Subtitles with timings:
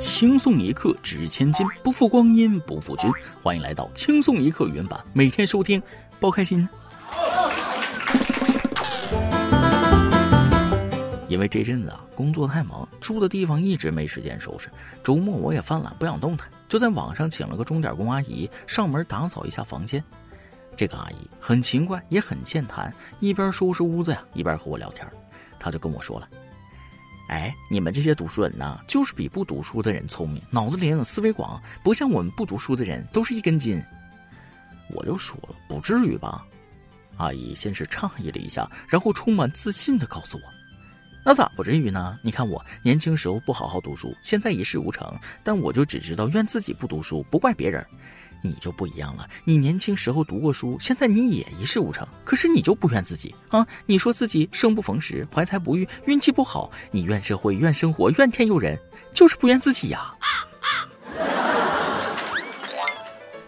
[0.00, 3.12] 轻松一刻值千金，不负光阴不负君。
[3.42, 5.82] 欢迎来到轻松一刻原版，每天收听，
[6.18, 6.66] 包开心。
[11.28, 14.70] 因为这阵子啊，工作太忙，住的地方一直没时间收拾。
[15.02, 20.02] 周末我也犯懒，不想动弹，就在网上请了个钟点工阿姨上门打扫一下房间。
[20.74, 25.06] 这个阿姨很勤快，也很健谈，一边收拾屋子呀，一边和我聊天。
[25.58, 26.26] 她就跟我说了。
[27.30, 33.80] 哎，你们这些读书人呐，就是比不读书的人聪明，脑子灵，思维广，不像我们不读书的人都是一根筋。
[34.88, 36.44] 我就说了，不至于吧？
[37.18, 40.42] 阿姨先是诧异了一下，然后充满自信地告诉我
[41.24, 42.18] ：“那咋不至于呢？
[42.20, 47.86] 你看我年轻时候不好好读书，现在一事无成，但我就只知道怨自己不读书，不怪别人。”
[48.42, 53.66] 你就不一样了，你年轻时候读过书，现在你也一事无成，可是你就不怨自己啊？
[53.86, 58.78] 你说自己生不逢时，怀才不遇，运气不好，你怨社会，怨生活，怨天尤人，
[59.12, 60.14] 就是不怨自己呀。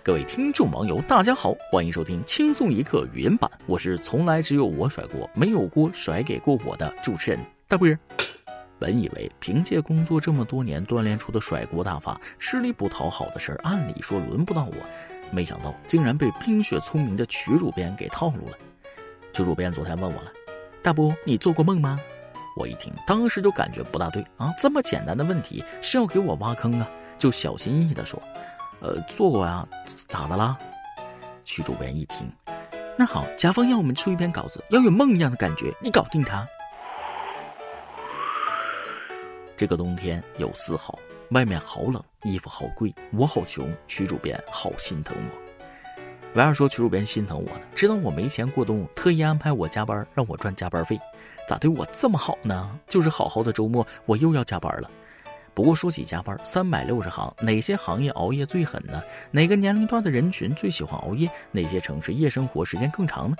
[0.04, 7.88] 各位听众网友，大家好，欢迎收听轻松一刻语音版，我是从来只有我甩锅，没有锅甩给过我的主持人大波。
[8.82, 14.74] 本以为凭借工作这么多年锻炼出的甩锅大法，吃力不讨好的事儿，按理说轮不到我，
[15.30, 18.56] 没想到竟然被冰雪聪明的曲主编给套路了。
[19.32, 20.32] 曲主编昨天问我了
[20.82, 21.96] ：“大波，你做过梦吗？”
[22.58, 28.20] 我一听，当时就感觉不大对啊，这么简单的问题是要给我挖坑啊，就小心翼翼地说
[28.82, 29.64] ：“呃，做过呀，
[30.08, 30.58] 咋的啦？”
[31.44, 32.28] 曲主编一听，
[32.98, 36.44] 那好，甲方要我们出一篇稿子，要有梦一样的感觉，你搞定他。
[39.62, 40.98] 这个冬天有丝毫，
[41.30, 46.30] 外面好冷，衣服好贵，我好穷，曲主编好心疼我。
[46.34, 47.60] 为啥说曲主编心疼我呢？
[47.72, 51.00] 知道我没钱过冬，特意安排我加班，让我赚加班费，
[51.46, 52.76] 咋对我这么好呢？
[52.88, 54.90] 就是好好的周末，我又要加班了。
[55.54, 59.00] 不过说起加班，三百六十行，哪些行业熬夜最狠呢？
[59.30, 61.30] 哪个年龄段的人群最喜欢熬夜？
[61.52, 63.36] 哪些城市夜生活时间更长呢？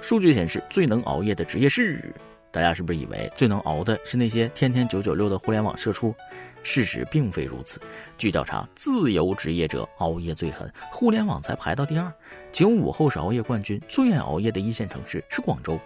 [0.00, 2.10] 数据显示，最能熬夜的职业是。
[2.50, 6.14] 大家是不是以为最能熬的是那些天天九九六的互联网社畜？
[6.62, 7.80] 事实并非如此。
[8.16, 12.12] 据调查，自由职业者熬夜最狠，互联网才排到第二。
[12.50, 15.78] 九五后是熬夜冠军，最爱熬夜的一线城市是广州。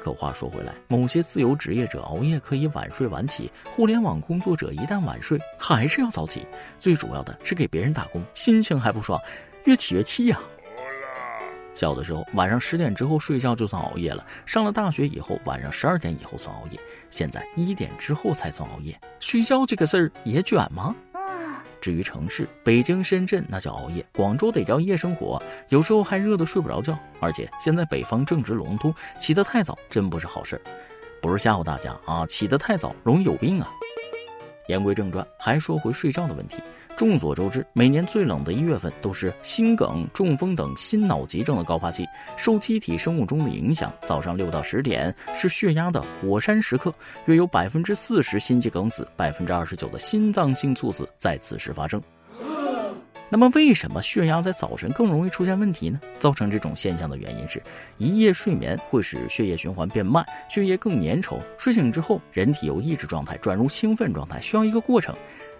[0.00, 6.46] 可话说回来，某些自由职业者熬夜可以晚睡晚起，互联网工作者一旦晚睡还是要早起。
[6.78, 9.18] 最主要的是给别人打工，心情还不爽，
[9.64, 10.38] 越起越气呀。
[11.74, 16.78] 小的时候，晚上十点之后睡觉就算熬夜了；上了大学以后，晚上十二点以后算熬夜。
[17.10, 20.94] 现在一点之后才算熬夜，睡觉这个事儿也卷吗？
[21.80, 26.98] 至于城市，北京、深圳那叫熬夜，广州得叫夜生活，有时候还热得睡不着觉。
[27.20, 30.62] 而且现在北方正值隆冬，起得太早真不是好事儿。
[31.20, 33.70] 不是吓唬大家啊，起得太早容易有病啊。
[34.66, 36.62] 言归正传，还说回睡觉的问题。
[36.96, 42.06] 众所周知，每年最冷的一月份都是心梗、中风等心脑急症的高发期。
[42.36, 46.94] 受机体生物钟的影响，早上六到十点是血压的火山时刻，
[47.26, 52.00] 约有百分之四十心肌梗死，百分之二十九的心脏性猝死在此时发生。
[53.30, 56.00] 那么，为什么血压在早晨更容易出现问题呢？
[56.20, 57.60] 造成这种现象的原因是，
[57.98, 61.40] 一夜睡眠会使血液循环变慢，血液更粘稠。
[61.58, 65.14] 睡醒之后，人体由抑制状态转入兴奋状态，需要一个过程。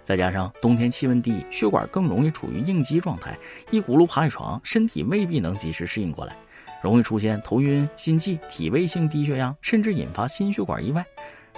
[0.04, 3.36] 再加上冬天气温低，血管更容易处于应激状态，
[3.70, 6.36] 一骨碌爬起床，身体未必能及时适应过来，
[6.82, 11.04] 容易出现头晕、心悸、体位性低血压，甚至引发心血管意外。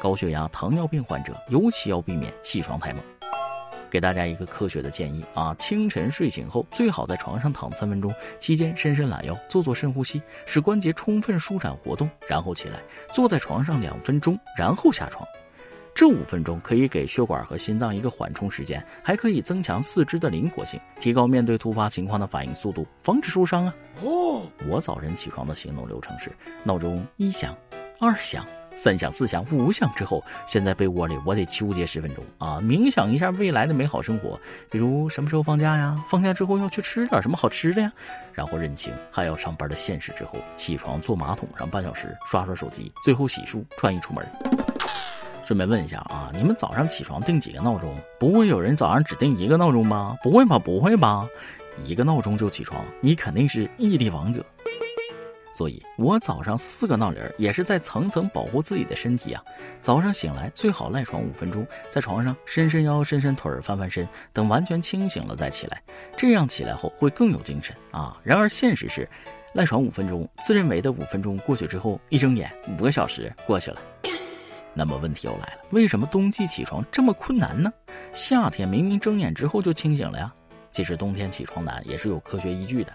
[0.01, 3.03] 高血压、糖尿病患者尤其要避免起床太猛。
[3.97, 15.27] 给大家一个科学的建议啊，清晨睡醒后最好在床上躺三分钟，期间伸伸懒腰，做做深呼吸，使关节充分舒展活动，然后起来，坐在床上两分钟，然后下床。
[15.95, 23.75] 这五分钟可以给血管和心脏一个缓冲时间，还可以增强四肢的灵活性，提高面对突发情况的反应速度，防止受伤啊！
[24.03, 26.31] 哦，我早晨起床的行动流程是：
[26.65, 27.57] 闹钟一响，
[27.99, 34.39] 二响，三响，四响，五响之后，先在被窝里我得纠结十分钟啊，冥想一下未来的美好生活，
[34.71, 36.01] 比如什么时候放假呀？
[36.09, 37.91] 放假之后要去吃点什么好吃的呀？
[38.33, 44.25] 然后认清还要上班的现实之后，起床坐马桶上半小时，刷刷手机，最后洗漱穿衣出门。
[45.43, 47.97] 顺便问一下啊，你们早上起床定几个闹钟？
[48.19, 50.17] 不会有人早上只定一个闹钟吧？
[50.23, 50.59] 不会吧？
[50.59, 51.27] 不会吧？
[51.85, 54.45] 一个闹钟就起床，你肯定是毅力王者。
[55.57, 59.43] 所以我早上四个闹铃也是在层层保护自己的身体啊。
[59.81, 65.83] 早上醒来最好赖床五分钟，在床上伸伸腰、伸伸腿、翻翻身，等完全清醒了再起来，
[66.15, 68.21] 这样起来后会更有精神啊。
[68.23, 69.09] 然而现实是，
[69.55, 73.81] 赖床五分钟，自认为的五分钟过去之后，一睁眼五个小时过去了。
[74.75, 77.73] 那么问题又来了，为什么冬季起床这么困难呢？
[78.13, 80.31] 夏天明明睁眼之后就清醒了呀。
[80.71, 82.93] 其实冬天起床难也是有科学依据的。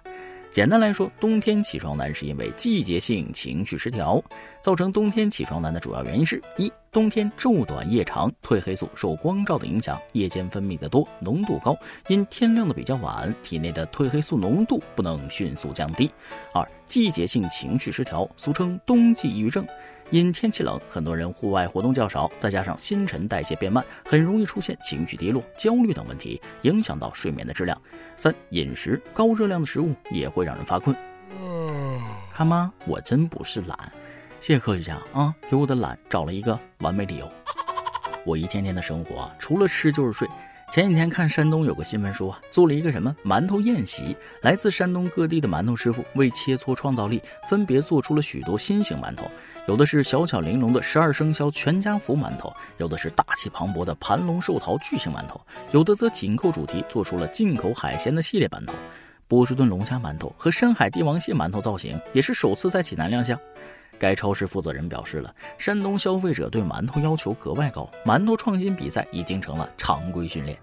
[0.51, 4.21] 简单来说，冬天起床难是因为季节性情绪失调。
[4.61, 11.73] 造成冬天起床难的主要原因是：一、冬天昼短夜长，褪黑素受光照的影响，夜间分泌的多，浓度高，
[12.09, 16.09] 因天亮的比较晚，体内的褪黑素浓度不能迅速降低；
[16.53, 19.65] 二、季节性情绪失调，俗称冬季抑郁症。
[20.11, 27.81] 因天气冷，很多人户外活动较少，再加上新陈代谢变慢，很容易出现情绪低落、焦虑等问题，影响到睡眠的质量。
[28.17, 30.93] 三、饮食高热量的食物也会让人发困。
[32.29, 32.73] 看吗？
[32.85, 33.77] 我真不是懒，
[34.41, 37.31] 谢谢科学家啊，给我的懒找了一个完美理由。
[38.25, 40.27] 我一天天的生活，除了吃就是睡。
[40.71, 49.29] 前几天看山东有个新闻说啊，做了一个什么馒头宴席，来自山东各地的馒头师傅为切磋创造力，分别做出了许多新型馒头，
[49.67, 55.41] 有的是小巧玲珑的十二生肖全家福馒头，有的是大气磅礴的盘龙寿桃巨型馒头，
[55.71, 58.73] 有的则紧扣主题做出了进口海鲜的系列馒头，
[59.27, 63.37] 波士顿龙虾馒头和深海帝王蟹馒头造型也是首次在济南亮相。
[64.01, 70.57] 该超市负责人表示了，山东消费者对馒头要求格外高，馒头创新比赛已经成了常规训练。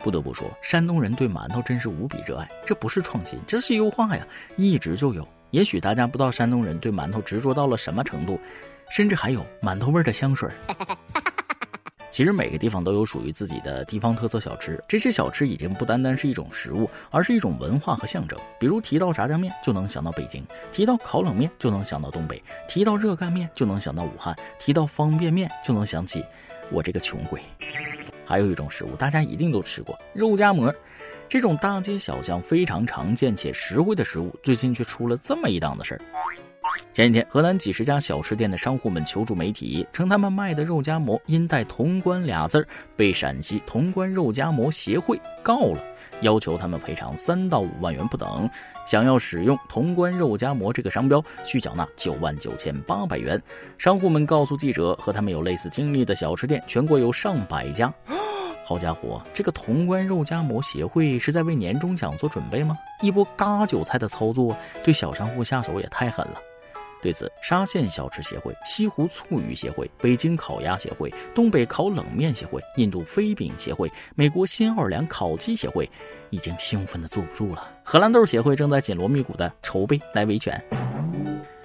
[0.00, 4.26] 不得不说，山东人对馒头真是无比热爱，这不是创新，这是优化呀，
[4.56, 5.24] 一直就有。
[5.52, 8.40] 也许大家不知道山东人对馒头执着到了什么程度，
[8.90, 10.50] 甚至还有馒头味的香水。
[12.10, 18.38] 其实每个地方都有属于自己的地方特色小吃，这些小吃已经不单单是一种食物，而是一种文化和象征。
[18.58, 26.24] 比如提到炸酱面，就能想到北京；提到烤冷面，就能想到东北；提到热干面，就能想到武汉；提到方便面，就能想起
[26.70, 27.40] 我这个穷鬼。
[28.24, 30.74] 还有一种食物，大家一定都吃过肉夹馍，
[31.28, 36.00] 这种大街小巷非常常见且实惠的食物，最近却出了这么一档子事儿。
[36.90, 45.80] 前几天，河南几十家小吃店的商户们求助媒体，称他们卖的肉夹馍因带“潼关”俩字儿，被陕西潼关肉夹馍协会告了，
[46.22, 48.50] 要求他们赔偿三到五万元不等。
[48.84, 53.40] 想要使用“潼关肉夹馍”这个商标，需缴纳九万九千八百元。
[53.76, 57.92] 商户们告诉记者，和他们有类似经历的小吃店，全国有上百家。
[58.64, 62.76] 好家伙，这个潼关肉夹馍协会是在为年终奖做准备吗？
[63.02, 66.40] 一波割韭菜的操作，对小商户下手也太狠了。
[67.00, 75.88] 对此，沙县小吃协会、西湖醋鱼协会、北京烤鸭协会、东北烤冷面协会、印度飞饼协会、美国新奥尔良烤鸡协会，
[76.30, 77.70] 已经兴奋的坐不住了。
[77.84, 80.60] 荷兰豆协会正在紧锣密鼓的筹备来维权。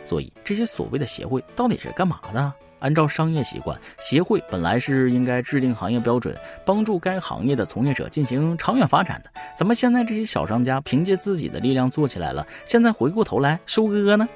[0.05, 2.53] 所以，这些所谓的协会到底是干嘛的？
[2.79, 9.31] 按照商业习惯，协会本来是应该制定行业标准，帮助该行业的从业者进行长远发展的。
[9.57, 14.27] 怎么现在这些小商家凭借自己的力量做起来了，现在回过头来收割呢？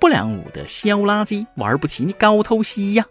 [0.00, 3.04] 不良武的小垃圾，玩不起你高头戏呀！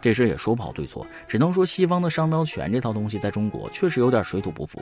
[0.00, 4.80] 这事也说不好对错，只能说西方的商标权这套东西在中国确实有点水土不服。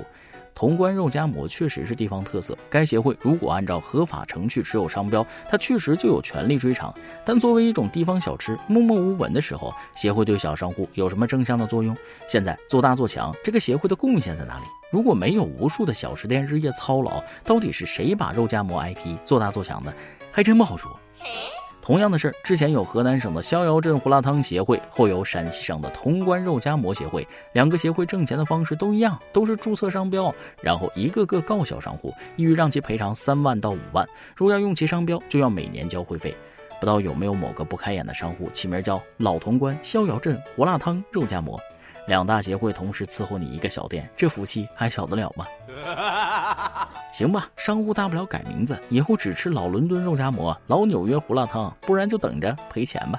[0.55, 6.95] 潼关肉夹馍确实是地方特色，该协会如果按照合法程序持有商标，它确实就有权利追偿。
[7.25, 11.97] 但作为一种地方小吃，默默无闻的时候，协会对小商户有什么正向的作用？
[12.29, 14.65] 现在做大做强，这个协会的贡献在哪里？
[14.93, 19.93] 如果没有无数的小吃店日夜操劳，到底是谁把肉夹馍 IP 做大做强的？
[20.31, 20.97] 还真不好说。
[21.81, 34.07] 同样的事儿，之前有河南省的逍遥镇胡辣汤协会，后有陕西省的潼关肉夹馍协会，两个协会挣钱的方式都一样，都是注册商标，然后一个个告小商户，意欲让其赔偿三万到五万。
[34.37, 36.37] 若要用其商标，就要每年交会费。
[36.79, 41.59] 不知道有没有某个不开眼的商户起名叫老潼关逍遥镇胡辣汤肉夹馍，
[42.07, 45.47] 两大协会同时伺候你一个小店，这福气还小得了吗？
[47.13, 53.19] 行吧，商户大不了改名字，以后只吃老伦敦肉夹馍、老纽约胡辣汤，不然就等着赔钱吧。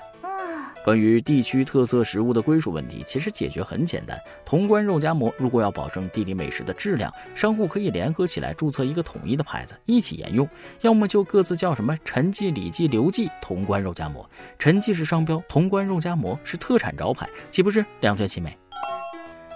[0.81, 4.17] 关于地区特色食物的归属问题，其实解决很简单。
[4.45, 10.47] 潼关肉夹馍如果要保证地理美食的质量，商户可以联合起来注册一个统一的牌子，一起沿用；
[10.81, 18.57] 要么就各自叫什么陈记、李记、刘记潼关肉夹馍，陈记是商标，潼关肉夹馍是特产招牌，岂不是两全其美？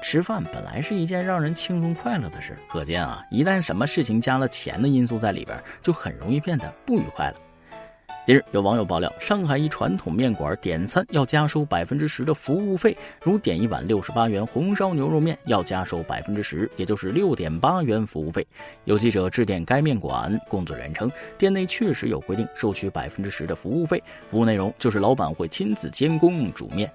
[0.03, 7.35] 吃饭本来是一件让人轻松快乐的事，可见啊，一旦什么事情加了钱的因素在里边，就很容易变得不愉快了。
[8.25, 18.45] 近日，有网友爆料，上海一传统面馆点餐要加收百分之十的服务费，如点一碗六十八元红烧牛肉面，要加收百分之十，也就是六点八元服务费。
[18.83, 26.91] 有记者致电该面馆，工作人员称，店内确实有规定收取百分之十的服务费，服务内容就是老板会亲自监工煮面。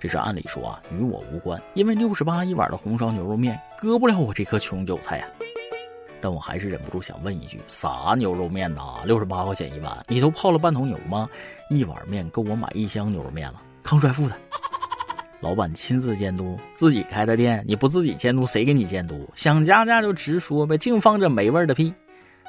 [0.00, 5.26] 这是按理说啊，与我无关，因为六十八一碗的红烧牛肉面割不了我这颗穷韭菜呀。
[6.22, 9.02] 但我还是忍不住想问一句：啥牛肉面呐？
[9.04, 11.28] 六十八块钱一碗，你都泡了半头牛吗？
[11.68, 13.60] 一碗面够我买一箱牛肉面了。
[13.82, 14.34] 康帅傅的，
[15.40, 19.28] 老板亲自监督，自己开的店，你不自己监督，谁给你监督？
[19.34, 21.92] 想加价就直说呗，净放着没味儿的屁。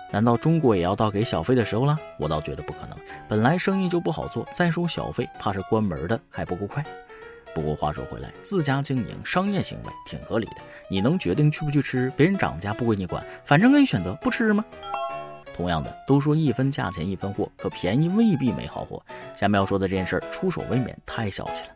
[0.10, 1.98] 难道中国也要到给小费的时候了？
[2.18, 6.86] 我倒觉得不可能，本来生意就不好做，再收小费，怕是关门的还不够快。
[7.54, 10.58] 不过话说回来，自家经营商业行为挺合理的。
[10.90, 14.64] 你能决定去不去吃，别人涨价不归你管，反正可以选择不吃吗？
[15.54, 19.04] 同样的，都说一分价钱一分货，可便宜未必没好货。
[19.36, 21.76] 下面要说的这件事儿，出手未免太小气了。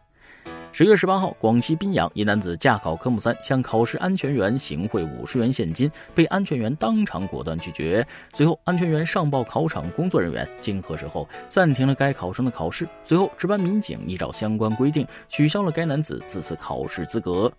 [0.77, 8.05] 十月十八号，广西宾阳一男子驾考科目三，向考试安全员行贿五十元现金，被安全员当场果断拒绝。
[8.33, 12.85] 随后，安全员上报考场工作人员，经核实后暂停了该考生的考试。
[13.05, 17.49] 随后，值班民警依照相关规定取消了该男子此次考试资格。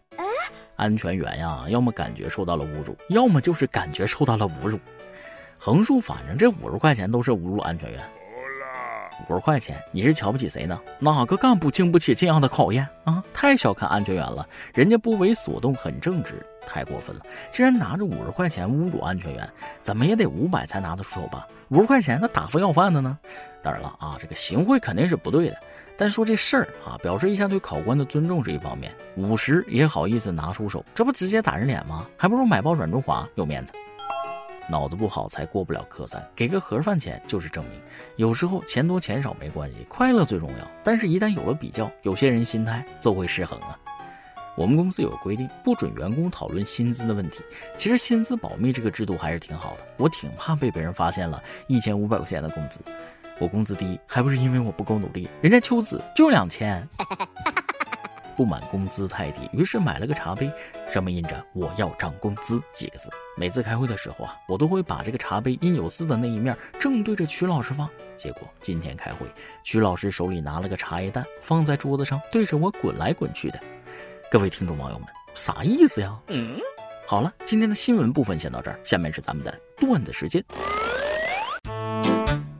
[0.76, 4.78] 安全员呀，要么感觉受到了侮辱，要么就是感觉受到了侮辱。
[5.58, 7.98] 横竖反正这五十块钱都是侮辱安全员。
[9.28, 10.78] 五十块钱，你是瞧不起谁呢？
[10.98, 13.22] 哪个干部经不起这样的考验啊？
[13.32, 17.22] 太小看安全员了，人家不为所动，很正直，太过分了！
[17.50, 19.48] 竟然拿着五十块钱侮辱安全员，
[19.82, 21.46] 怎么也得五百才拿得出手吧？
[21.70, 23.18] 五十块钱那打发要饭的呢？
[23.62, 25.56] 当然了啊，这个行贿肯定是不对的，
[25.96, 32.06] 但说这事儿啊，表示一下对考官的尊重是一方面，五十也好意思拿出手，这不直接打人脸吗？
[32.16, 33.72] 还不如买包软中华有面子。
[34.68, 37.80] 脑子不好才过不了科三，给个盒饭钱就是证明。
[38.16, 40.70] 有时候钱多钱少没关系，快乐最重要。
[40.82, 43.78] 但是，一旦有了比较，有些人心态就会失衡啊。
[44.56, 47.44] 我们公司有规定，不准员工讨论薪资的问题。
[47.76, 49.84] 其实，薪资保密这个制度还是挺好的。
[49.98, 52.80] 我挺怕被别人发现了一千五百块钱的工资。
[53.38, 55.28] 我工资低，还不是因为我不够努力？
[55.42, 56.88] 人家秋子就两千。
[58.36, 60.52] 不满工资太低，于是买了个茶杯，
[60.90, 63.10] 上面印着“我要涨工资”几个字。
[63.36, 67.88] 每次开会的时候啊，我都会把这个茶杯印有字的那一面正对着曲老师放。
[68.16, 69.26] 结果今天开会，
[69.62, 73.58] 曲老师手里拿了个茶叶蛋，放在桌子上，对着我滚来滚去的。
[74.30, 76.18] 各位听众网友们，啥意思呀？
[76.28, 76.58] 嗯，
[77.06, 80.44] 好了，今天的新闻部分先到这儿，下面是咱们的段子时间。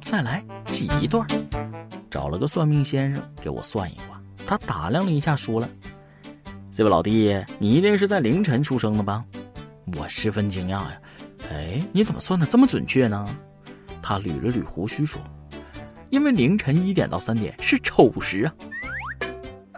[0.00, 1.26] 再来挤一段，
[2.08, 4.15] 找了个算命先生给我算一卦。
[4.46, 5.68] 他打量了一下，说了
[6.76, 9.24] ：“这位老弟，你一定是在凌晨出生的吧？”
[9.98, 11.00] 我十分惊讶呀
[11.50, 13.36] ，“哎，你怎么算的这么准确呢？”
[14.00, 15.20] 他捋了捋胡须说
[16.10, 18.54] ：“因为凌晨一点到三点是丑时啊。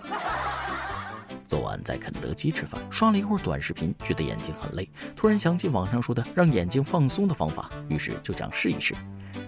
[1.49, 8.95] ”昨晚在肯德基吃饭，刷了一会儿短视频，觉得眼睛很累，突然想起网上说的让眼睛放松的方法，于是就想试一试。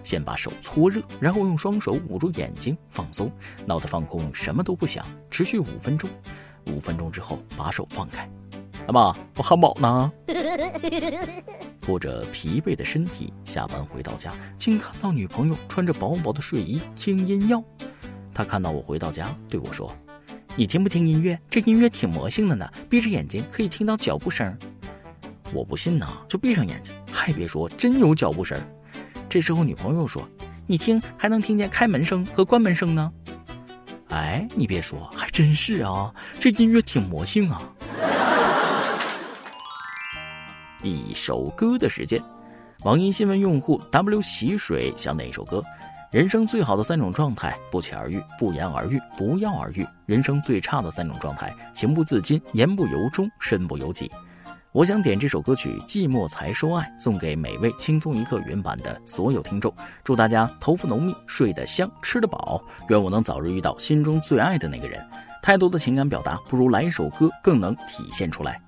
[0.03, 3.31] 先把手搓热，然后用双手捂住眼睛放松，
[3.65, 6.09] 脑袋放空，什么都不想，持续五分钟。
[6.67, 8.29] 五分钟之后，把手放开。
[8.87, 10.11] 阿妈，我汉堡呢？
[11.81, 17.63] 拖着疲惫的身体下班回到家，竟看到女朋友穿着薄薄的睡衣听音乐。
[18.33, 19.93] 他看到我回到家，对我说
[20.55, 21.39] ：“你听不听音乐？
[21.49, 24.57] 这音乐挺魔性的呢，闭着眼睛可以听到脚步声。”
[25.53, 28.59] 我不信呐，就闭上眼睛，还别说，真有脚步声。
[29.31, 30.27] 这时候，女朋友说
[30.67, 33.09] ：“你听，还能听见开门声和关门声呢。”
[34.11, 37.61] 哎，你别说，还真是啊，这音乐挺魔性啊。
[40.83, 42.21] 一首歌的时间，
[42.83, 45.63] 网易新闻用户 W 洗水想哪一首歌？
[46.11, 49.87] 人生最好的三种状态：不期而遇、不言而喻、不药而愈。
[50.07, 54.11] 人生最差的三种状态：情不自禁、言不由衷、身不由己。
[54.73, 59.73] 我想点这首歌曲《寂寞才说爱》，送给每位轻松一刻原版的所有听众。
[60.01, 62.63] 祝大家头发浓密，睡得香，吃得饱。
[62.87, 65.05] 愿我能早日遇到心中最爱的那个人。
[65.43, 68.61] 太多的情感表达，不如来一首歌更能体现出来。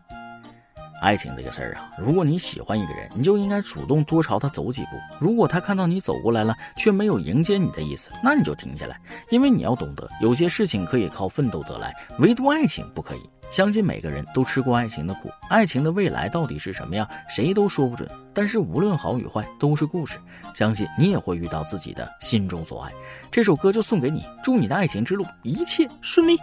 [1.02, 4.90] 爱情这个事儿啊，如果你喜欢一个人，你就应该主动多朝他走几步。
[5.22, 13.22] 如果他看到你走过来了，却没有迎接你的意思，那你就停下来，因为你要懂得，有些事情可以靠奋斗得来，唯独爱情不可以。
[13.54, 18.10] 相信每个人都吃过爱情的苦，爱情的未来到底是什么样，谁都说不准。
[18.34, 20.18] 但是无论好与坏，都是故事。
[20.56, 22.92] 相信你也会遇到自己的心中所爱。
[23.30, 26.36] 这首歌就送给你，祝你的爱情之路一切顺利。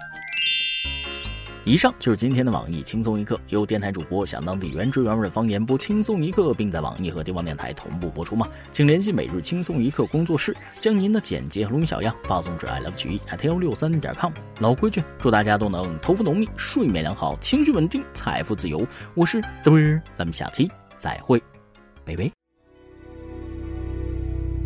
[1.64, 8.48] 以上就是今天的网易轻松一刻，由电台主播想当地原汁原味的方言播轻松一刻，并在网易和地方电台同步播出吗？
[8.70, 14.32] 请联系每日轻松一刻工作室，将您的简介和录音小样发送至 i love 曲艺 at 幺六三点 com。
[14.60, 18.86] 老规矩，祝大家都能头发浓密，睡眠良好，情绪稳定，财富自由。
[19.14, 21.42] 我是嘚啵，咱们下期再会，
[22.04, 22.30] 拜拜。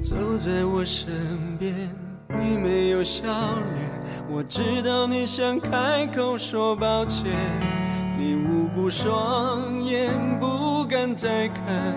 [0.00, 2.13] 走在我身边。
[2.28, 3.90] 你没有笑脸，
[4.28, 7.24] 我知道你想开口说抱歉，
[8.18, 11.14] 你无辜双眼不敢。
[11.14, 11.94] 再看，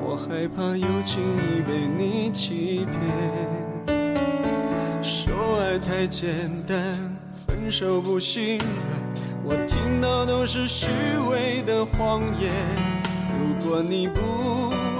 [0.00, 3.00] 我害怕又轻易被你欺骗。
[5.02, 6.76] 说爱太简单，
[7.46, 8.68] 分手不心软，
[9.44, 10.90] 我听到都是虚
[11.30, 12.50] 伪的谎言。
[13.32, 14.20] 如果你不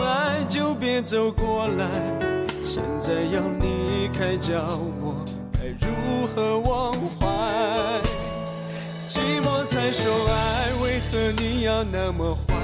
[0.03, 2.32] 爱，就别走过来。
[2.75, 4.55] 现在要离开，叫
[5.03, 8.01] 我该如何忘怀？
[9.07, 12.55] 寂寞才说爱，为何你要那么坏？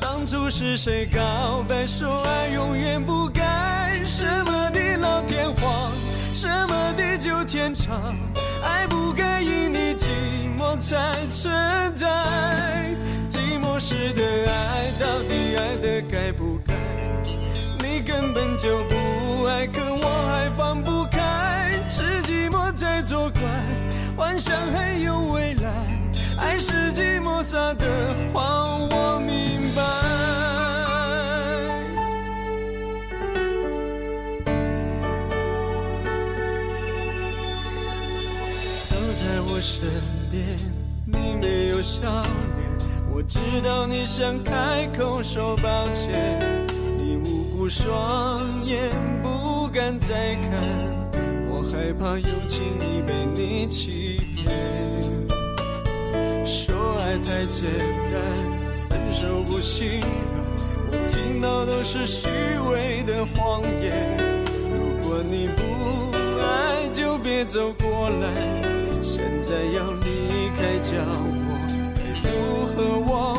[0.00, 4.02] 当初是谁告白说爱永远不改？
[4.04, 5.92] 什么地老天荒，
[6.34, 8.16] 什么地久天长？
[8.64, 10.08] 爱不该因你寂
[10.58, 11.54] 寞才存
[11.94, 12.96] 在。
[13.30, 16.73] 寂寞时的爱，到底爱的该不该？
[18.14, 21.68] 根本就不爱，可我还放不开。
[21.90, 23.40] 是寂寞在作怪，
[24.16, 25.68] 幻想还有未来。
[26.38, 29.82] 爱是寂寞撒的谎，我明白。
[38.78, 39.82] 走在我身
[40.30, 40.56] 边，
[41.04, 42.70] 你没有笑脸，
[43.12, 46.63] 我知道你想开口说抱歉，
[47.64, 48.90] 无辜双眼
[49.22, 50.52] 不敢再看，
[51.48, 54.54] 我害怕又轻易被你欺骗。
[56.44, 57.64] 说爱太简
[58.12, 58.20] 单，
[58.90, 60.04] 分手不心软，
[60.90, 62.28] 我听到都是虚
[62.68, 64.18] 伪的谎言。
[64.74, 65.62] 如果你不
[66.42, 68.28] 爱，就别走过来。
[69.02, 71.48] 现在要离开，叫我
[72.22, 73.33] 该如何忘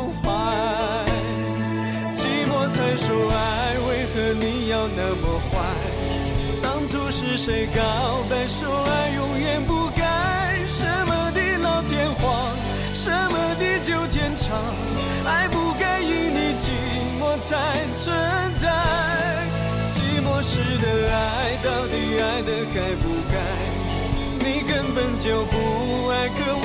[4.15, 5.59] 何你要那么坏？
[6.63, 7.81] 当初是谁告
[8.29, 10.55] 白说爱永远不改？
[10.69, 12.55] 什么地老天荒，
[12.93, 14.55] 什么地久天长？
[15.25, 16.71] 爱不该因你寂
[17.19, 18.15] 寞才存
[18.55, 18.71] 在。
[19.91, 23.35] 寂寞时的爱，到底爱的该不该？
[24.39, 26.55] 你根本就不爱，可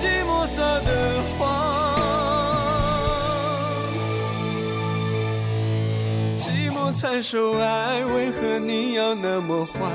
[0.00, 1.46] 寂寞撒的谎，
[6.34, 9.90] 寂寞才说爱，为何你要那么坏？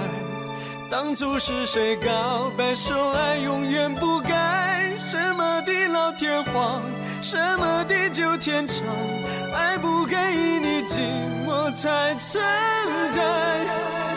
[0.91, 4.93] 当初是谁告白说爱永远不改？
[5.09, 6.83] 什么地老天荒，
[7.23, 8.85] 什么地久天长？
[9.55, 10.99] 爱不该因你寂
[11.47, 12.43] 寞才存
[13.09, 13.23] 在。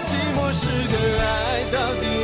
[0.04, 2.17] 寂寞时的爱到底？